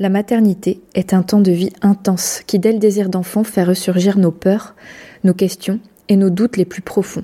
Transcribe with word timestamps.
La 0.00 0.08
maternité 0.08 0.80
est 0.96 1.14
un 1.14 1.22
temps 1.22 1.40
de 1.40 1.52
vie 1.52 1.70
intense 1.80 2.42
qui, 2.48 2.58
dès 2.58 2.72
le 2.72 2.80
désir 2.80 3.08
d'enfant, 3.08 3.44
fait 3.44 3.62
ressurgir 3.62 4.18
nos 4.18 4.32
peurs, 4.32 4.74
nos 5.22 5.34
questions 5.34 5.78
et 6.08 6.16
nos 6.16 6.30
doutes 6.30 6.56
les 6.56 6.64
plus 6.64 6.82
profonds. 6.82 7.22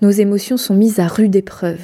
Nos 0.00 0.10
émotions 0.10 0.56
sont 0.56 0.76
mises 0.76 1.00
à 1.00 1.08
rude 1.08 1.34
épreuve. 1.34 1.80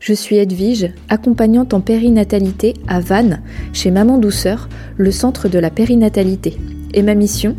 Je 0.00 0.12
suis 0.12 0.36
Edwige, 0.36 0.92
accompagnante 1.08 1.72
en 1.72 1.80
périnatalité 1.80 2.74
à 2.88 3.00
Vannes, 3.00 3.40
chez 3.72 3.90
Maman 3.90 4.18
Douceur, 4.18 4.68
le 4.98 5.10
centre 5.10 5.48
de 5.48 5.58
la 5.58 5.70
périnatalité. 5.70 6.58
Et 6.92 7.00
ma 7.00 7.14
mission 7.14 7.56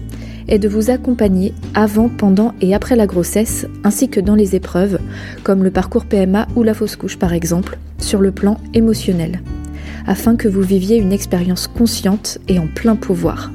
est 0.47 0.59
de 0.59 0.69
vous 0.69 0.91
accompagner 0.91 1.55
avant, 1.73 2.07
pendant 2.07 2.53
et 2.61 2.75
après 2.75 2.95
la 2.95 3.07
grossesse, 3.07 3.65
ainsi 3.83 4.09
que 4.09 4.19
dans 4.19 4.35
les 4.35 4.55
épreuves, 4.55 4.99
comme 5.43 5.63
le 5.63 5.71
parcours 5.71 6.05
PMA 6.05 6.47
ou 6.55 6.61
la 6.61 6.75
fausse 6.75 6.95
couche 6.95 7.17
par 7.17 7.33
exemple, 7.33 7.79
sur 7.97 8.21
le 8.21 8.31
plan 8.31 8.59
émotionnel 8.75 9.41
afin 10.07 10.35
que 10.35 10.47
vous 10.47 10.61
viviez 10.61 10.97
une 10.97 11.11
expérience 11.11 11.67
consciente 11.67 12.39
et 12.47 12.57
en 12.57 12.67
plein 12.67 12.95
pouvoir. 12.95 13.51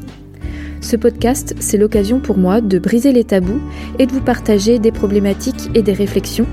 Ce 0.81 0.97
podcast, 0.97 1.55
c'est 1.61 1.79
l'occasion 1.79 2.21
pour 2.21 2.37
moi 2.37 2.61
de 2.61 2.79
briser 2.79 3.13
les 3.13 3.25
tabous 3.25 3.61
et 3.99 4.07
de 4.07 4.13
vous 4.13 4.21
partager 4.21 4.79
des 4.79 4.93
problématiques 4.93 5.71
et 5.75 5.83
des 5.83 5.93
réflexions 5.93 6.47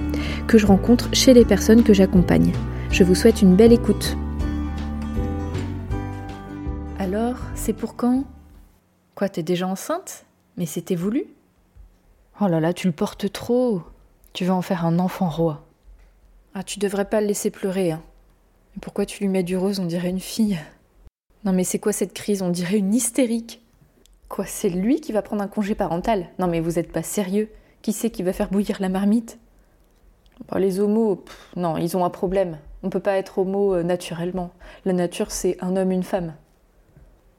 que 0.48 0.57
je 0.57 0.67
rencontre 0.67 1.09
chez 1.13 1.34
les 1.34 1.45
personnes 1.45 1.84
que 1.84 1.93
j'accompagne. 1.93 2.54
Je 2.91 3.04
vous 3.04 3.16
souhaite 3.16 3.41
une 3.41 3.55
belle 3.55 3.73
écoute. 3.73 4.17
Alors, 6.98 7.38
c'est 7.55 7.73
pour 7.73 7.95
quand? 7.95 8.23
Quoi, 9.16 9.29
t'es 9.29 9.43
déjà 9.43 9.68
enceinte? 9.68 10.26
Mais 10.57 10.66
c'était 10.66 10.95
voulu 10.95 11.26
Oh 12.40 12.48
là 12.48 12.59
là, 12.59 12.71
tu 12.71 12.88
le 12.88 12.93
portes 12.93 13.31
trop. 13.31 13.81
Tu 14.34 14.45
vas 14.45 14.54
en 14.54 14.62
faire 14.62 14.85
un 14.85 14.99
enfant 14.99 15.29
roi. 15.29 15.66
Ah, 16.54 16.63
tu 16.63 16.79
devrais 16.79 17.05
pas 17.05 17.20
le 17.20 17.27
laisser 17.27 17.49
pleurer, 17.49 17.91
hein. 17.91 18.02
Pourquoi 18.81 19.05
tu 19.05 19.23
lui 19.23 19.27
mets 19.29 19.43
du 19.43 19.57
rose 19.57 19.79
On 19.79 19.85
dirait 19.85 20.09
une 20.09 20.19
fille? 20.19 20.57
Non 21.43 21.51
mais 21.51 21.63
c'est 21.63 21.79
quoi 21.79 21.91
cette 21.91 22.13
crise? 22.13 22.41
On 22.41 22.49
dirait 22.49 22.77
une 22.77 22.93
hystérique. 22.93 23.61
Quoi, 24.27 24.45
c'est 24.45 24.70
lui 24.70 25.01
qui 25.01 25.12
va 25.12 25.21
prendre 25.21 25.41
un 25.41 25.48
congé 25.48 25.76
parental? 25.76 26.27
Non 26.37 26.48
mais 26.48 26.59
vous 26.59 26.77
êtes 26.77 26.91
pas 26.91 27.04
sérieux 27.04 27.49
Qui 27.81 27.93
c'est 27.93 28.12
qui 28.12 28.23
va 28.23 28.34
faire 28.34 28.49
bouillir 28.49 28.77
la 28.79 28.89
marmite? 28.89 29.39
Bah, 30.48 30.59
Les 30.59 30.79
homos, 30.79 31.23
non, 31.55 31.77
ils 31.77 31.98
ont 31.98 32.05
un 32.05 32.09
problème. 32.09 32.57
On 32.84 32.89
peut 32.89 32.99
pas 32.99 33.17
être 33.17 33.39
homo 33.39 33.76
euh, 33.76 33.84
naturellement. 33.84 34.51
La 34.85 34.93
nature, 34.93 35.32
c'est 35.32 35.57
un 35.61 35.76
homme, 35.76 35.91
une 35.91 36.04
femme. 36.04 36.34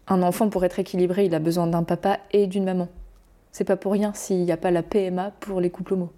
Un 0.09 0.23
enfant, 0.23 0.51
pour 0.51 0.65
être 0.65 0.79
équilibré, 0.79 1.25
il 1.25 1.35
a 1.35 1.39
besoin 1.39 1.67
d'un 1.67 1.85
papa 1.85 2.19
et 2.33 2.47
d'une 2.47 2.65
maman. 2.65 2.89
C'est 3.53 3.65
pas 3.65 3.77
pour 3.77 3.93
rien 3.93 4.13
s'il 4.15 4.45
n'y 4.45 4.53
a 4.53 4.57
pas 4.57 4.71
la 4.71 4.83
PMA 4.83 5.33
pour 5.41 5.61
les 5.61 5.71
couples 5.71 5.95
homo. 5.95 6.11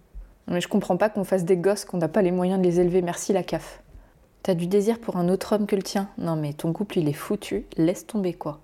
Mais 0.48 0.60
je 0.60 0.68
comprends 0.68 0.96
pas 0.96 1.08
qu'on 1.08 1.24
fasse 1.24 1.44
des 1.44 1.56
gosses 1.56 1.84
qu'on 1.84 1.98
n'a 1.98 2.08
pas 2.08 2.22
les 2.22 2.32
moyens 2.32 2.58
de 2.58 2.64
les 2.64 2.80
élever. 2.80 3.02
Merci 3.02 3.32
la 3.32 3.42
CAF. 3.42 3.82
T'as 4.42 4.54
du 4.54 4.66
désir 4.66 4.98
pour 4.98 5.18
un 5.18 5.28
autre 5.28 5.54
homme 5.54 5.66
que 5.66 5.76
le 5.76 5.84
tien 5.84 6.08
Non 6.18 6.34
mais 6.34 6.52
ton 6.52 6.72
couple 6.72 6.98
il 6.98 7.08
est 7.08 7.12
foutu, 7.12 7.64
laisse 7.76 8.08
tomber 8.08 8.34
quoi. 8.34 8.58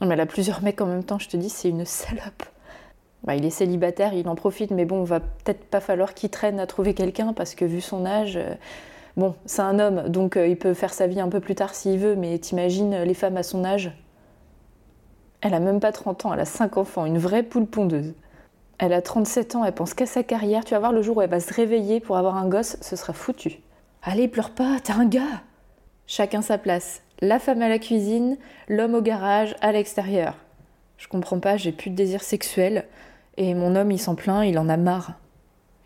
Non 0.00 0.08
mais 0.08 0.14
elle 0.14 0.20
a 0.20 0.26
plusieurs 0.26 0.60
mecs 0.62 0.80
en 0.80 0.86
même 0.86 1.04
temps, 1.04 1.20
je 1.20 1.28
te 1.28 1.36
dis, 1.36 1.50
c'est 1.50 1.68
une 1.68 1.84
salope. 1.84 2.42
Bah, 3.22 3.36
il 3.36 3.44
est 3.44 3.50
célibataire, 3.50 4.12
il 4.14 4.28
en 4.28 4.34
profite, 4.34 4.70
mais 4.70 4.84
bon, 4.84 5.04
va 5.04 5.20
peut-être 5.20 5.64
pas 5.66 5.80
falloir 5.80 6.14
qu'il 6.14 6.30
traîne 6.30 6.58
à 6.58 6.66
trouver 6.66 6.94
quelqu'un 6.94 7.32
parce 7.32 7.54
que 7.54 7.64
vu 7.64 7.80
son 7.80 8.06
âge, 8.06 8.36
euh, 8.36 8.54
bon, 9.16 9.34
c'est 9.46 9.62
un 9.62 9.78
homme, 9.78 10.08
donc 10.08 10.36
euh, 10.36 10.46
il 10.48 10.56
peut 10.56 10.74
faire 10.74 10.92
sa 10.92 11.06
vie 11.06 11.20
un 11.20 11.28
peu 11.28 11.40
plus 11.40 11.54
tard 11.54 11.74
s'il 11.74 11.98
veut, 11.98 12.16
mais 12.16 12.38
t'imagines 12.38 13.02
les 13.02 13.14
femmes 13.14 13.36
à 13.36 13.42
son 13.44 13.64
âge? 13.64 13.92
Elle 15.40 15.54
a 15.54 15.60
même 15.60 15.78
pas 15.78 15.92
30 15.92 16.26
ans, 16.26 16.34
elle 16.34 16.40
a 16.40 16.44
5 16.44 16.76
enfants, 16.76 17.06
une 17.06 17.18
vraie 17.18 17.44
poule 17.44 17.66
pondeuse. 17.66 18.14
Elle 18.78 18.92
a 18.92 19.02
37 19.02 19.54
ans, 19.56 19.64
elle 19.64 19.74
pense 19.74 19.94
qu'à 19.94 20.06
sa 20.06 20.24
carrière, 20.24 20.64
tu 20.64 20.74
vas 20.74 20.80
voir 20.80 20.92
le 20.92 21.02
jour 21.02 21.18
où 21.18 21.22
elle 21.22 21.30
va 21.30 21.40
se 21.40 21.54
réveiller 21.54 22.00
pour 22.00 22.16
avoir 22.16 22.36
un 22.36 22.48
gosse, 22.48 22.76
ce 22.80 22.96
sera 22.96 23.12
foutu. 23.12 23.60
Allez, 24.10 24.26
pleure 24.26 24.52
pas, 24.52 24.80
t'es 24.82 24.94
un 24.94 25.04
gars. 25.04 25.42
Chacun 26.06 26.40
sa 26.40 26.56
place. 26.56 27.02
La 27.20 27.38
femme 27.38 27.60
à 27.60 27.68
la 27.68 27.78
cuisine, 27.78 28.38
l'homme 28.66 28.94
au 28.94 29.02
garage, 29.02 29.54
à 29.60 29.70
l'extérieur. 29.70 30.34
Je 30.96 31.08
comprends 31.08 31.40
pas, 31.40 31.58
j'ai 31.58 31.72
plus 31.72 31.90
de 31.90 31.94
désir 31.94 32.22
sexuel. 32.22 32.86
Et 33.36 33.52
mon 33.52 33.76
homme, 33.76 33.92
il 33.92 33.98
s'en 33.98 34.14
plaint, 34.14 34.48
il 34.48 34.58
en 34.58 34.70
a 34.70 34.78
marre. 34.78 35.18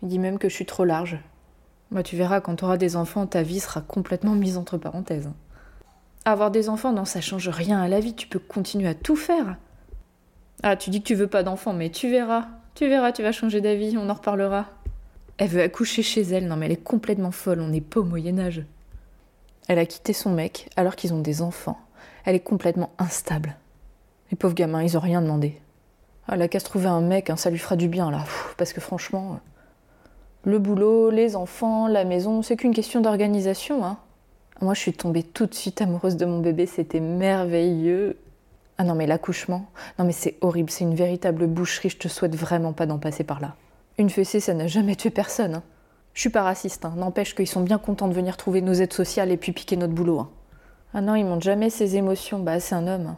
Il 0.01 0.07
dit 0.07 0.19
même 0.19 0.39
que 0.39 0.47
je 0.47 0.55
suis 0.55 0.65
trop 0.65 0.85
large. 0.85 1.19
Bah, 1.91 2.01
tu 2.01 2.15
verras, 2.15 2.39
quand 2.39 2.55
t'auras 2.55 2.77
des 2.77 2.95
enfants, 2.95 3.27
ta 3.27 3.43
vie 3.43 3.59
sera 3.59 3.81
complètement 3.81 4.35
mise 4.35 4.55
entre 4.55 4.77
parenthèses. 4.77 5.29
Avoir 6.23 6.49
des 6.49 6.69
enfants, 6.69 6.93
non, 6.93 7.03
ça 7.03 7.19
change 7.19 7.49
rien 7.49 7.81
à 7.81 7.89
la 7.89 7.99
vie, 7.99 8.15
tu 8.15 8.27
peux 8.27 8.39
continuer 8.39 8.87
à 8.87 8.95
tout 8.95 9.17
faire. 9.17 9.57
Ah, 10.63 10.77
tu 10.77 10.91
dis 10.91 11.01
que 11.01 11.07
tu 11.07 11.15
veux 11.15 11.27
pas 11.27 11.43
d'enfants, 11.43 11.73
mais 11.73 11.89
tu 11.89 12.09
verras. 12.09 12.45
Tu 12.73 12.87
verras, 12.87 13.11
tu 13.11 13.21
vas 13.21 13.33
changer 13.33 13.59
d'avis, 13.59 13.97
on 13.97 14.09
en 14.09 14.13
reparlera. 14.13 14.67
Elle 15.37 15.49
veut 15.49 15.61
accoucher 15.61 16.03
chez 16.03 16.21
elle, 16.21 16.47
non 16.47 16.55
mais 16.55 16.67
elle 16.67 16.73
est 16.73 16.83
complètement 16.83 17.31
folle, 17.31 17.61
on 17.61 17.67
n'est 17.67 17.81
pas 17.81 17.99
au 17.99 18.03
Moyen 18.03 18.39
Âge. 18.39 18.63
Elle 19.67 19.79
a 19.79 19.85
quitté 19.85 20.13
son 20.13 20.31
mec 20.31 20.69
alors 20.75 20.95
qu'ils 20.95 21.13
ont 21.13 21.21
des 21.21 21.41
enfants. 21.41 21.79
Elle 22.25 22.35
est 22.35 22.39
complètement 22.39 22.91
instable. 22.99 23.55
Les 24.31 24.37
pauvres 24.37 24.53
gamins, 24.53 24.83
ils 24.83 24.97
ont 24.97 25.01
rien 25.01 25.21
demandé. 25.21 25.59
Elle 26.27 26.41
a 26.41 26.47
qu'à 26.47 26.59
se 26.59 26.65
trouver 26.65 26.87
un 26.87 27.01
mec, 27.01 27.29
hein, 27.29 27.35
ça 27.35 27.49
lui 27.49 27.57
fera 27.57 27.75
du 27.75 27.87
bien 27.87 28.11
là. 28.11 28.25
parce 28.57 28.73
que 28.73 28.81
franchement, 28.81 29.39
le 30.45 30.59
boulot, 30.59 31.09
les 31.09 31.35
enfants, 31.35 31.87
la 31.87 32.05
maison, 32.05 32.41
c'est 32.41 32.55
qu'une 32.55 32.73
question 32.73 33.01
d'organisation. 33.01 33.85
Hein. 33.85 33.97
Moi, 34.61 34.73
je 34.73 34.79
suis 34.79 34.93
tombée 34.93 35.23
tout 35.23 35.45
de 35.45 35.53
suite 35.53 35.81
amoureuse 35.81 36.15
de 36.15 36.25
mon 36.25 36.39
bébé, 36.39 36.65
c'était 36.65 36.99
merveilleux. 36.99 38.17
Ah 38.77 38.83
non, 38.83 38.95
mais 38.95 39.05
l'accouchement, 39.05 39.67
non 39.99 40.05
mais 40.05 40.13
c'est 40.13 40.35
horrible, 40.41 40.71
c'est 40.71 40.83
une 40.83 40.95
véritable 40.95 41.45
boucherie, 41.45 41.89
je 41.89 41.97
te 41.97 42.07
souhaite 42.07 42.35
vraiment 42.35 42.73
pas 42.73 42.87
d'en 42.87 42.97
passer 42.97 43.23
par 43.23 43.39
là. 43.39 43.55
Une 43.97 44.09
fessée, 44.09 44.39
ça 44.39 44.53
n'a 44.53 44.67
jamais 44.67 44.95
tué 44.95 45.09
personne. 45.09 45.55
Hein. 45.55 45.63
Je 46.13 46.21
suis 46.21 46.29
pas 46.29 46.43
raciste, 46.43 46.85
hein. 46.85 46.93
n'empêche 46.97 47.35
qu'ils 47.35 47.47
sont 47.47 47.61
bien 47.61 47.77
contents 47.77 48.07
de 48.07 48.13
venir 48.13 48.37
trouver 48.37 48.61
nos 48.61 48.73
aides 48.73 48.93
sociales 48.93 49.31
et 49.31 49.37
puis 49.37 49.51
piquer 49.51 49.77
notre 49.77 49.93
boulot. 49.93 50.19
Hein. 50.19 50.29
Ah 50.93 51.01
non, 51.01 51.15
ils 51.15 51.25
montrent 51.25 51.43
jamais 51.43 51.69
ses 51.69 51.95
émotions, 51.95 52.39
bah 52.39 52.59
c'est 52.59 52.75
un 52.75 52.87
homme. 52.87 53.15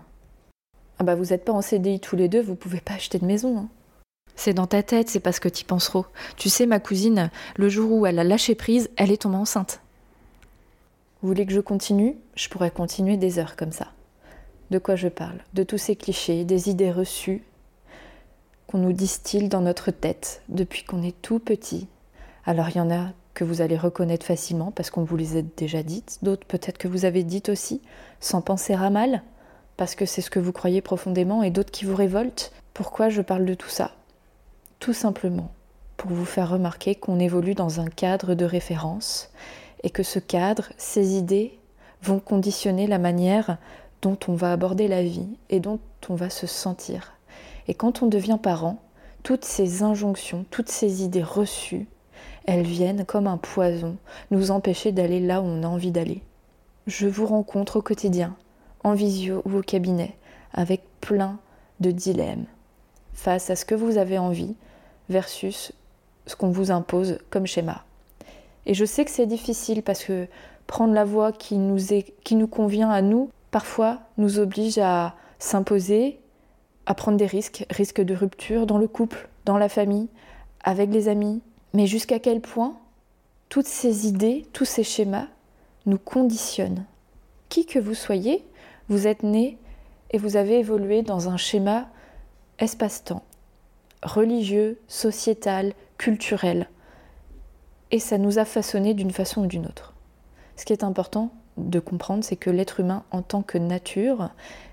Ah 0.98 1.04
bah 1.04 1.16
vous 1.16 1.34
êtes 1.34 1.44
pas 1.44 1.52
en 1.52 1.62
CDI 1.62 2.00
tous 2.00 2.16
les 2.16 2.30
deux, 2.30 2.42
vous 2.42 2.56
pouvez 2.56 2.80
pas 2.80 2.94
acheter 2.94 3.20
de 3.20 3.26
maison. 3.26 3.68
C'est 4.38 4.54
dans 4.54 4.68
ta 4.68 4.84
tête, 4.84 5.10
c'est 5.10 5.20
parce 5.20 5.40
que 5.40 5.50
t'y 5.50 5.64
penseras. 5.64 6.06
Tu 6.38 6.50
sais, 6.50 6.66
ma 6.66 6.80
cousine, 6.80 7.30
le 7.58 7.70
jour 7.70 7.92
où 7.92 8.06
elle 8.06 8.20
a 8.20 8.24
lâché 8.24 8.56
prise, 8.56 8.90
elle 8.98 9.12
est 9.12 9.22
tombée 9.22 9.36
enceinte. 9.38 9.82
Vous 11.22 11.30
voulez 11.30 11.46
que 11.46 11.54
je 11.54 11.62
continue? 11.62 12.18
Je 12.36 12.50
pourrais 12.50 12.72
continuer 12.72 13.18
des 13.18 13.40
heures 13.40 13.56
comme 13.56 13.72
ça. 13.72 13.88
De 14.72 14.80
quoi 14.80 14.96
je 14.96 15.08
parle? 15.08 15.40
De 15.54 15.64
tous 15.64 15.78
ces 15.78 15.96
clichés, 15.96 16.44
des 16.44 16.70
idées 16.70 16.92
reçues, 16.92 17.44
qu'on 18.68 18.78
nous 18.78 18.94
distille 18.94 19.50
dans 19.50 19.62
notre 19.62 19.92
tête 19.92 20.42
depuis 20.50 20.84
qu'on 20.84 21.04
est 21.04 21.20
tout 21.22 21.40
petit. 21.40 21.88
Alors 22.46 22.70
il 22.70 22.78
y 22.78 22.82
en 22.82 22.92
a 22.92 23.10
que 23.34 23.44
vous 23.44 23.62
allez 23.62 23.78
reconnaître 23.78 24.26
facilement 24.26 24.72
parce 24.72 24.90
qu'on 24.90 25.04
vous 25.04 25.18
les 25.18 25.38
a 25.38 25.42
déjà 25.42 25.84
dites, 25.84 26.20
d'autres 26.22 26.48
peut-être 26.48 26.78
que 26.78 26.88
vous 26.88 27.06
avez 27.06 27.24
dites 27.24 27.50
aussi 27.50 27.82
sans 28.20 28.42
penser 28.42 28.74
à 28.74 28.90
mal 28.90 29.24
parce 29.78 29.96
que 29.96 30.06
c'est 30.06 30.22
ce 30.22 30.30
que 30.30 30.40
vous 30.40 30.54
croyez 30.54 30.82
profondément 30.82 31.44
et 31.44 31.52
d'autres 31.52 31.72
qui 31.72 31.86
vous 31.86 31.96
révoltent. 31.96 32.54
Pourquoi 32.74 33.10
je 33.10 33.22
parle 33.22 33.46
de 33.46 33.54
tout 33.54 33.70
ça? 33.70 33.92
Tout 34.80 34.94
simplement 34.94 35.52
pour 35.98 36.12
vous 36.12 36.26
faire 36.26 36.50
remarquer 36.50 36.96
qu'on 36.96 37.20
évolue 37.20 37.56
dans 37.56 37.80
un 37.80 37.88
cadre 37.88 38.36
de 38.36 38.46
référence 38.46 39.30
et 39.84 39.90
que 39.90 40.04
ce 40.04 40.20
cadre, 40.20 40.70
ces 40.78 41.16
idées 41.16 41.58
vont 42.04 42.20
conditionner 42.20 42.88
la 42.88 43.00
manière 43.00 43.58
dont 44.02 44.18
on 44.28 44.34
va 44.34 44.52
aborder 44.52 44.88
la 44.88 45.04
vie 45.04 45.28
et 45.50 45.60
dont 45.60 45.80
on 46.10 46.16
va 46.16 46.30
se 46.30 46.48
sentir 46.48 47.15
et 47.68 47.74
quand 47.74 48.04
on 48.04 48.08
devient 48.08 48.40
parent, 48.42 48.78
toutes 49.24 49.46
ces 49.46 49.84
injonctions, 49.84 50.46
toutes 50.52 50.70
ces 50.70 51.04
idées 51.04 51.24
reçues, 51.24 51.88
elles 52.46 52.66
viennent 52.66 53.06
comme 53.06 53.28
un 53.28 53.38
poison 53.38 53.98
nous 54.32 54.52
empêcher 54.52 54.92
d'aller 54.92 55.20
là 55.20 55.42
où 55.42 55.46
on 55.46 55.64
a 55.64 55.68
envie 55.68 55.92
d'aller. 55.92 56.22
Je 56.86 57.08
vous 57.08 57.26
rencontre 57.26 57.78
au 57.78 57.82
quotidien, 57.82 58.36
en 58.84 58.94
visio 58.94 59.42
ou 59.46 59.58
au 59.58 59.62
cabinet, 59.62 60.16
avec 60.54 60.84
plein 61.02 61.40
de 61.80 61.92
dilemmes 61.92 62.46
face 63.14 63.50
à 63.50 63.56
ce 63.56 63.66
que 63.66 63.76
vous 63.76 63.98
avez 63.98 64.20
envie 64.20 64.56
versus 65.10 65.74
ce 66.28 66.36
qu'on 66.36 66.52
vous 66.52 66.70
impose 66.70 67.18
comme 67.30 67.48
schéma. 67.48 67.84
Et 68.66 68.74
je 68.74 68.86
sais 68.86 69.06
que 69.06 69.12
c'est 69.12 69.26
difficile 69.26 69.82
parce 69.82 70.04
que 70.04 70.28
prendre 70.68 70.94
la 70.94 71.06
voie 71.06 71.32
qui 71.32 71.58
nous, 71.58 71.80
qui 72.24 72.36
nous 72.36 72.48
convient 72.48 72.90
à 72.90 73.02
nous, 73.02 73.30
parfois 73.52 74.00
nous 74.18 74.40
oblige 74.40 74.78
à 74.78 75.16
s'imposer 75.40 76.20
à 76.86 76.94
prendre 76.94 77.18
des 77.18 77.26
risques, 77.26 77.66
risques 77.70 78.02
de 78.02 78.16
rupture 78.16 78.66
dans 78.66 78.78
le 78.78 78.88
couple, 78.88 79.28
dans 79.46 79.58
la 79.58 79.70
famille, 79.70 80.08
avec 80.64 80.92
les 80.92 81.08
amis. 81.08 81.42
Mais 81.74 81.88
jusqu'à 81.88 82.20
quel 82.20 82.42
point 82.42 82.78
toutes 83.50 83.68
ces 83.68 84.08
idées, 84.08 84.46
tous 84.54 84.66
ces 84.66 84.84
schémas 84.84 85.28
nous 85.86 85.98
conditionnent? 85.98 86.86
Qui 87.50 87.66
que 87.66 87.80
vous 87.80 87.94
soyez, 87.94 88.44
vous 88.90 89.08
êtes 89.08 89.24
né 89.24 89.58
et 90.12 90.18
vous 90.18 90.38
avez 90.38 90.60
évolué 90.60 91.02
dans 91.02 91.30
un 91.30 91.38
schéma 91.38 91.88
espace-temps, 92.60 93.24
religieux, 94.04 94.80
sociétal, 94.88 95.74
culturel. 95.98 96.70
Et 97.92 98.00
ça 98.00 98.18
nous 98.18 98.40
a 98.40 98.46
façonné 98.46 98.94
d'une 98.94 99.12
façon 99.12 99.44
ou 99.44 99.48
d'une 99.48 99.66
autre. 99.66 99.94
Ce 100.56 100.66
qui 100.66 100.74
est 100.74 100.84
important 100.84 101.32
de 101.58 101.80
comprendre, 101.80 102.24
c'est 102.24 102.36
que 102.36 102.50
l'être 102.50 102.80
humain 102.80 103.04
en 103.12 103.22
tant 103.22 103.42
que 103.42 103.58
nature 103.58 104.30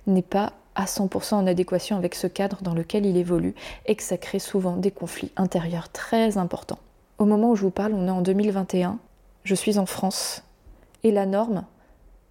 n'est 0.07 0.23
pas 0.23 0.53
à 0.75 0.85
100% 0.85 1.35
en 1.35 1.47
adéquation 1.47 1.97
avec 1.97 2.15
ce 2.15 2.27
cadre 2.27 2.63
dans 2.63 2.75
lequel 2.75 3.07
il 3.07 3.17
évolue 3.17 3.55
et 3.87 3.95
que 3.95 4.03
ça 4.03 4.17
crée 4.17 4.39
souvent 4.39 4.77
des 4.77 4.91
conflits 4.91 5.31
intérieurs 5.37 5.91
très 5.91 6.39
importants. 6.39 6.79
Au 7.19 7.25
moment 7.25 7.51
où 7.51 7.57
je 7.57 7.63
vous 7.63 7.71
parle, 7.71 7.95
on 7.95 8.07
est 8.07 8.11
en 8.11 8.23
2021, 8.23 8.99
je 9.45 9.55
suis 9.55 9.79
en 9.79 9.87
France 9.87 10.43
et 11.05 11.11
la 11.11 11.27
norme, 11.27 11.65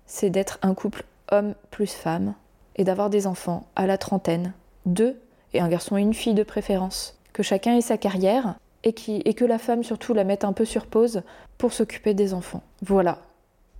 c'est 0.05 0.29
d'être 0.29 0.59
un 0.61 0.73
couple 0.73 1.03
homme 1.31 1.55
plus 1.69 1.91
femme 1.91 2.33
et 2.75 2.83
d'avoir 2.83 3.09
des 3.09 3.27
enfants 3.27 3.67
à 3.75 3.85
la 3.85 3.97
trentaine, 3.97 4.53
deux, 4.85 5.19
et 5.53 5.59
un 5.59 5.67
garçon 5.67 5.97
et 5.97 6.01
une 6.01 6.13
fille 6.13 6.33
de 6.33 6.43
préférence, 6.43 7.17
que 7.33 7.43
chacun 7.43 7.75
ait 7.75 7.81
sa 7.81 7.97
carrière 7.97 8.55
et, 8.83 8.93
que 8.93 9.45
la 9.45 9.57
femme 9.57 9.83
surtout 9.83 10.13
la 10.13 10.23
mette 10.23 10.43
un 10.43 10.53
peu 10.53 10.65
sur 10.65 10.85
pause 10.85 11.21
pour 11.57 11.73
s'occuper 11.73 12.13
des 12.13 12.33
enfants. 12.33 12.63
Voilà 12.81 13.19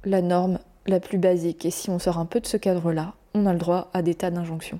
la 0.04 0.22
norme 0.22 0.60
la 0.88 1.00
plus 1.00 1.18
basique. 1.18 1.66
Et 1.66 1.72
si 1.72 1.90
on 1.90 2.00
sort 2.00 2.18
un 2.18 2.26
peu 2.26 2.40
de 2.40 2.48
ce 2.48 2.58
cadre-là, 2.58 3.14
on 3.34 3.46
a 3.46 3.54
le 3.54 3.60
droit 3.60 3.90
à 3.94 4.02
des 4.02 4.16
tas 4.16 4.32
d'injonctions. 4.32 4.80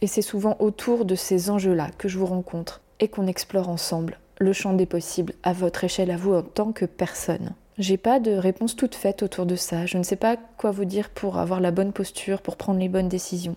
Et 0.00 0.06
c'est 0.06 0.22
souvent 0.22 0.56
autour 0.60 1.04
de 1.04 1.14
ces 1.14 1.50
enjeux-là 1.50 1.90
que 1.98 2.08
je 2.08 2.18
vous 2.18 2.26
rencontre 2.26 2.80
et 3.00 3.08
qu'on 3.08 3.26
explore 3.26 3.68
ensemble 3.68 4.18
le 4.38 4.52
champ 4.52 4.72
des 4.72 4.86
possibles 4.86 5.34
à 5.42 5.52
votre 5.52 5.84
échelle, 5.84 6.10
à 6.10 6.16
vous 6.16 6.34
en 6.34 6.42
tant 6.42 6.72
que 6.72 6.84
personne. 6.84 7.54
J'ai 7.78 7.96
pas 7.96 8.18
de 8.18 8.32
réponse 8.32 8.74
toute 8.74 8.96
faite 8.96 9.22
autour 9.22 9.46
de 9.46 9.54
ça. 9.54 9.86
Je 9.86 9.98
ne 9.98 10.02
sais 10.02 10.16
pas 10.16 10.36
quoi 10.56 10.72
vous 10.72 10.84
dire 10.84 11.10
pour 11.10 11.38
avoir 11.38 11.60
la 11.60 11.70
bonne 11.70 11.92
posture, 11.92 12.42
pour 12.42 12.56
prendre 12.56 12.80
les 12.80 12.88
bonnes 12.88 13.08
décisions. 13.08 13.56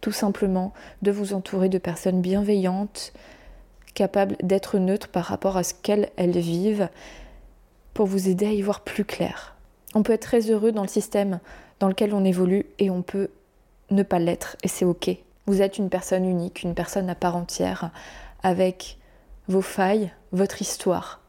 Tout 0.00 0.12
simplement 0.12 0.72
de 1.02 1.12
vous 1.12 1.34
entourer 1.34 1.68
de 1.68 1.78
personnes 1.78 2.20
bienveillantes, 2.20 3.12
capables 3.94 4.36
d'être 4.42 4.78
neutres 4.78 5.08
par 5.08 5.24
rapport 5.24 5.56
à 5.56 5.62
ce 5.62 5.74
qu'elles 5.74 6.10
elles 6.16 6.38
vivent, 6.38 6.88
pour 7.94 8.06
vous 8.06 8.28
aider 8.28 8.46
à 8.46 8.52
y 8.52 8.62
voir 8.62 8.80
plus 8.80 9.04
clair. 9.04 9.54
On 9.94 10.02
peut 10.02 10.12
être 10.12 10.22
très 10.22 10.50
heureux 10.50 10.72
dans 10.72 10.82
le 10.82 10.88
système 10.88 11.40
dans 11.78 11.88
lequel 11.88 12.12
on 12.12 12.24
évolue 12.24 12.66
et 12.78 12.90
on 12.90 13.02
peut 13.02 13.30
ne 13.90 14.02
pas 14.02 14.18
l'être 14.18 14.56
et 14.62 14.68
c'est 14.68 14.84
ok. 14.84 15.10
Vous 15.46 15.62
êtes 15.62 15.78
une 15.78 15.90
personne 15.90 16.24
unique, 16.24 16.62
une 16.62 16.74
personne 16.74 17.10
à 17.10 17.14
part 17.14 17.36
entière, 17.36 17.90
avec 18.42 18.98
vos 19.48 19.62
failles, 19.62 20.12
votre 20.32 20.62
histoire, 20.62 21.20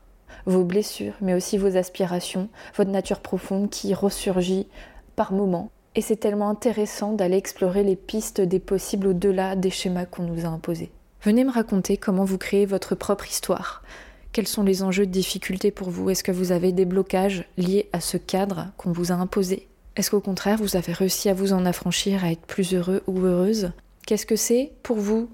vos 0.45 0.63
blessures, 0.63 1.15
mais 1.21 1.33
aussi 1.33 1.57
vos 1.57 1.77
aspirations, 1.77 2.49
votre 2.75 2.91
nature 2.91 3.19
profonde 3.19 3.69
qui 3.69 3.93
ressurgit 3.93 4.67
par 5.15 5.33
moments. 5.33 5.71
Et 5.95 6.01
c'est 6.01 6.17
tellement 6.17 6.49
intéressant 6.49 7.13
d'aller 7.13 7.37
explorer 7.37 7.83
les 7.83 7.95
pistes 7.95 8.41
des 8.41 8.59
possibles 8.59 9.07
au-delà 9.07 9.55
des 9.55 9.71
schémas 9.71 10.05
qu'on 10.05 10.23
nous 10.23 10.45
a 10.45 10.49
imposés. 10.49 10.91
Venez 11.23 11.43
me 11.43 11.51
raconter 11.51 11.97
comment 11.97 12.23
vous 12.23 12.37
créez 12.37 12.65
votre 12.65 12.95
propre 12.95 13.27
histoire. 13.27 13.83
Quels 14.31 14.47
sont 14.47 14.63
les 14.63 14.83
enjeux 14.83 15.05
de 15.05 15.11
difficulté 15.11 15.71
pour 15.71 15.89
vous? 15.89 16.09
Est-ce 16.09 16.23
que 16.23 16.31
vous 16.31 16.53
avez 16.53 16.71
des 16.71 16.85
blocages 16.85 17.43
liés 17.57 17.89
à 17.91 17.99
ce 17.99 18.17
cadre 18.17 18.67
qu'on 18.77 18.91
vous 18.93 19.11
a 19.11 19.15
imposé? 19.15 19.67
Est-ce 19.97 20.09
qu'au 20.09 20.21
contraire, 20.21 20.57
vous 20.57 20.77
avez 20.77 20.93
réussi 20.93 21.27
à 21.27 21.33
vous 21.33 21.51
en 21.51 21.65
affranchir, 21.65 22.23
à 22.23 22.31
être 22.31 22.45
plus 22.45 22.73
heureux 22.73 23.03
ou 23.07 23.19
heureuse? 23.19 23.71
Qu'est-ce 24.07 24.25
que 24.25 24.37
c'est 24.37 24.71
pour 24.83 24.97
vous, 24.97 25.29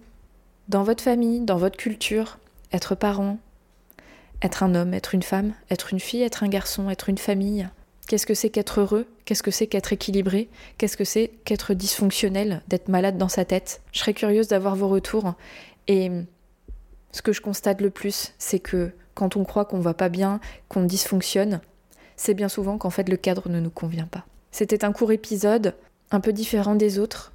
dans 0.68 0.84
votre 0.84 1.04
famille, 1.04 1.42
dans 1.42 1.58
votre 1.58 1.78
culture, 1.78 2.40
être 2.74 2.96
parent, 2.96 3.38
être 4.42 4.64
un 4.64 4.74
homme, 4.74 4.96
être 4.96 5.14
une 5.14 5.24
femme, 5.24 5.54
être 5.70 5.94
une 5.94 6.00
fille, 6.00 6.24
être 6.24 6.44
un 6.44 6.48
garçon, 6.48 6.90
être 6.90 7.10
une 7.10 7.20
famille? 7.20 7.70
Qu'est-ce 8.08 8.26
que 8.26 8.34
c'est 8.34 8.50
qu'être 8.50 8.80
heureux? 8.80 9.06
Qu'est-ce 9.26 9.44
que 9.44 9.52
c'est 9.52 9.68
qu'être 9.68 9.94
équilibré? 9.94 10.50
Qu'est-ce 10.78 10.98
que 10.98 11.04
c'est 11.04 11.32
qu'être 11.46 11.76
dysfonctionnel, 11.76 12.64
d'être 12.68 12.88
malade 12.88 13.18
dans 13.18 13.30
sa 13.30 13.46
tête? 13.46 13.82
Je 13.92 14.00
serais 14.00 14.14
curieuse 14.14 14.48
d'avoir 14.48 14.76
vos 14.76 14.88
retours. 14.88 15.36
Et 15.88 16.10
ce 17.12 17.22
que 17.22 17.34
je 17.34 17.42
constate 17.42 17.82
le 17.82 17.90
plus, 17.90 18.34
c'est 18.40 18.60
que 18.60 18.92
quand 19.14 19.36
on 19.36 19.44
croit 19.44 19.66
qu'on 19.66 19.82
va 19.82 19.94
pas 19.94 20.10
bien, 20.10 20.40
qu'on 20.68 20.84
dysfonctionne, 20.84 21.62
c'est 22.16 22.34
bien 22.34 22.50
souvent 22.50 22.78
qu'en 22.78 22.90
fait 22.90 23.08
le 23.08 23.18
cadre 23.18 23.50
ne 23.50 23.60
nous 23.60 23.70
convient 23.70 24.08
pas. 24.08 24.26
C'était 24.58 24.86
un 24.86 24.92
court 24.92 25.12
épisode, 25.12 25.76
un 26.10 26.20
peu 26.20 26.34
différent 26.34 26.74
des 26.74 26.98
autres. 26.98 27.32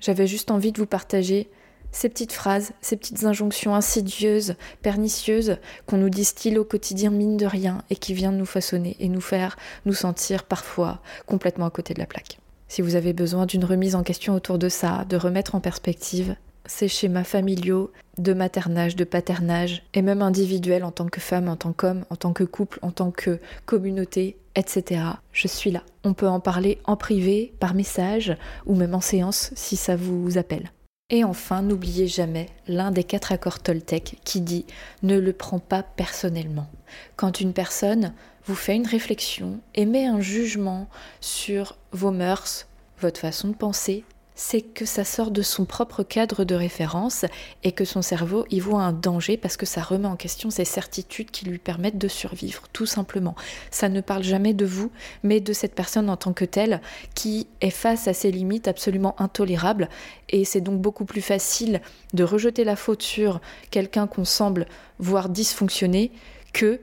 J'avais 0.00 0.26
juste 0.26 0.50
envie 0.50 0.72
de 0.72 0.78
vous 0.78 0.86
partager 0.86 1.50
ces 1.90 2.08
petites 2.08 2.32
phrases, 2.32 2.72
ces 2.80 2.96
petites 2.96 3.24
injonctions 3.24 3.74
insidieuses, 3.74 4.54
pernicieuses, 4.80 5.58
qu'on 5.84 5.98
nous 5.98 6.08
distille 6.08 6.56
au 6.56 6.64
quotidien 6.64 7.10
mine 7.10 7.36
de 7.36 7.44
rien 7.44 7.82
et 7.90 7.96
qui 7.96 8.14
viennent 8.14 8.38
nous 8.38 8.46
façonner 8.46 8.96
et 9.00 9.10
nous 9.10 9.20
faire 9.20 9.58
nous 9.84 9.92
sentir 9.92 10.44
parfois 10.44 11.02
complètement 11.26 11.66
à 11.66 11.70
côté 11.70 11.92
de 11.92 11.98
la 11.98 12.06
plaque. 12.06 12.38
Si 12.68 12.80
vous 12.80 12.96
avez 12.96 13.12
besoin 13.12 13.44
d'une 13.44 13.66
remise 13.66 13.94
en 13.94 14.02
question 14.02 14.34
autour 14.34 14.56
de 14.56 14.70
ça, 14.70 15.04
de 15.10 15.18
remettre 15.18 15.54
en 15.54 15.60
perspective 15.60 16.36
ces 16.64 16.88
schémas 16.88 17.24
familiaux 17.24 17.92
de 18.16 18.32
maternage, 18.32 18.96
de 18.96 19.04
paternage, 19.04 19.82
et 19.92 20.00
même 20.00 20.22
individuels 20.22 20.84
en 20.84 20.90
tant 20.90 21.08
que 21.08 21.20
femme, 21.20 21.50
en 21.50 21.56
tant 21.56 21.74
qu'homme, 21.74 22.06
en 22.08 22.16
tant 22.16 22.32
que 22.32 22.44
couple, 22.44 22.78
en 22.80 22.92
tant 22.92 23.10
que 23.10 23.40
communauté, 23.66 24.38
etc. 24.54 25.02
Je 25.32 25.48
suis 25.48 25.70
là. 25.70 25.82
On 26.04 26.14
peut 26.14 26.28
en 26.28 26.40
parler 26.40 26.78
en 26.84 26.96
privé, 26.96 27.54
par 27.60 27.74
message, 27.74 28.36
ou 28.66 28.74
même 28.74 28.94
en 28.94 29.00
séance 29.00 29.50
si 29.54 29.76
ça 29.76 29.96
vous 29.96 30.38
appelle. 30.38 30.70
Et 31.10 31.24
enfin, 31.24 31.60
n'oubliez 31.60 32.08
jamais 32.08 32.48
l'un 32.66 32.90
des 32.90 33.04
quatre 33.04 33.32
accords 33.32 33.60
Toltec 33.60 34.18
qui 34.24 34.40
dit 34.40 34.64
ne 35.02 35.18
le 35.18 35.34
prends 35.34 35.58
pas 35.58 35.82
personnellement. 35.82 36.70
Quand 37.16 37.40
une 37.40 37.52
personne 37.52 38.14
vous 38.46 38.54
fait 38.54 38.74
une 38.74 38.86
réflexion, 38.86 39.60
émet 39.74 40.06
un 40.06 40.20
jugement 40.20 40.88
sur 41.20 41.76
vos 41.92 42.10
mœurs, 42.10 42.66
votre 42.98 43.20
façon 43.20 43.48
de 43.48 43.54
penser, 43.54 44.04
c'est 44.34 44.62
que 44.62 44.86
ça 44.86 45.04
sort 45.04 45.30
de 45.30 45.42
son 45.42 45.64
propre 45.64 46.02
cadre 46.02 46.44
de 46.44 46.54
référence 46.54 47.24
et 47.62 47.72
que 47.72 47.84
son 47.84 48.02
cerveau 48.02 48.46
y 48.50 48.60
voit 48.60 48.82
un 48.82 48.92
danger 48.92 49.36
parce 49.36 49.56
que 49.56 49.66
ça 49.66 49.82
remet 49.82 50.08
en 50.08 50.16
question 50.16 50.50
ses 50.50 50.64
certitudes 50.64 51.30
qui 51.30 51.44
lui 51.44 51.58
permettent 51.58 51.98
de 51.98 52.08
survivre, 52.08 52.62
tout 52.72 52.86
simplement. 52.86 53.34
Ça 53.70 53.88
ne 53.88 54.00
parle 54.00 54.22
jamais 54.22 54.54
de 54.54 54.64
vous, 54.64 54.90
mais 55.22 55.40
de 55.40 55.52
cette 55.52 55.74
personne 55.74 56.08
en 56.08 56.16
tant 56.16 56.32
que 56.32 56.44
telle 56.44 56.80
qui 57.14 57.46
est 57.60 57.70
face 57.70 58.08
à 58.08 58.14
ses 58.14 58.30
limites 58.30 58.68
absolument 58.68 59.14
intolérables 59.20 59.88
et 60.30 60.44
c'est 60.44 60.60
donc 60.60 60.80
beaucoup 60.80 61.04
plus 61.04 61.22
facile 61.22 61.80
de 62.14 62.24
rejeter 62.24 62.64
la 62.64 62.76
faute 62.76 63.02
sur 63.02 63.40
quelqu'un 63.70 64.06
qu'on 64.06 64.24
semble 64.24 64.66
voir 64.98 65.28
dysfonctionner 65.28 66.10
que 66.52 66.80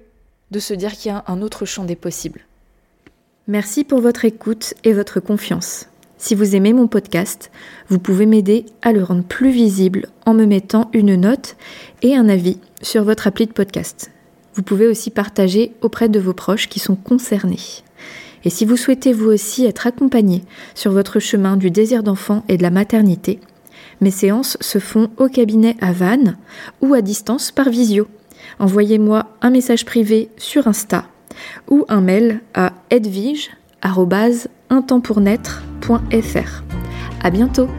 de 0.51 0.59
se 0.59 0.73
dire 0.73 0.93
qu'il 0.93 1.11
y 1.11 1.15
a 1.15 1.23
un 1.27 1.41
autre 1.41 1.65
champ 1.65 1.83
des 1.83 1.95
possibles. 1.95 2.45
Merci 3.47 3.83
pour 3.83 4.01
votre 4.01 4.25
écoute 4.25 4.75
et 4.83 4.93
votre 4.93 5.19
confiance. 5.19 5.88
Si 6.21 6.36
vous 6.36 6.54
aimez 6.54 6.74
mon 6.74 6.88
podcast, 6.88 7.50
vous 7.88 7.98
pouvez 7.98 8.25
m'aider 8.25 8.66
à 8.81 8.92
le 8.92 9.01
rendre 9.04 9.24
plus 9.24 9.51
visible 9.51 10.07
en 10.25 10.33
me 10.33 10.45
mettant 10.45 10.89
une 10.92 11.16
note 11.16 11.56
et 12.01 12.13
un 12.16 12.27
avis 12.27 12.57
sur 12.81 13.06
votre 13.06 13.25
appli 13.25 13.48
de 13.48 13.54
podcast. 13.54 14.12
Vous 14.54 14.62
pouvez 14.62 14.86
aussi 14.86 15.12
partager 15.12 15.71
auprès 15.81 16.10
de 16.10 16.19
vos 16.19 16.33
proches 16.33 16.68
qui 16.68 16.80
sont 16.80 16.98
concernés. 16.98 17.56
Et 18.44 18.50
si 18.50 18.66
vous 18.66 18.75
souhaitez 18.75 19.13
vous 19.13 19.30
aussi 19.30 19.66
être 19.66 19.88
accompagné 19.88 20.44
sur 20.75 20.92
votre 20.92 21.19
chemin 21.19 21.56
du 21.56 21.71
désir 21.71 22.04
d'enfant 22.04 22.44
et 22.50 22.57
de 22.57 22.63
la 22.63 22.69
maternité, 22.69 23.39
mes 24.01 24.12
séances 24.12 24.57
se 24.60 24.80
font 24.80 25.10
au 25.18 25.30
cabinet 25.30 25.77
à 25.80 25.94
Vannes 25.94 26.38
ou 26.81 26.94
à 26.94 27.01
distance 27.01 27.51
par 27.51 27.69
visio. 27.69 28.07
Envoyez-moi 28.60 29.25
un 29.42 29.51
message 29.51 29.86
privé 29.86 30.30
sur 30.36 30.68
Insta 30.68 31.06
ou 31.69 31.86
un 31.88 32.01
mail 32.01 32.42
à 32.54 32.74
edvige.com 32.89 33.50
À 37.21 37.29
bientôt! 37.29 37.69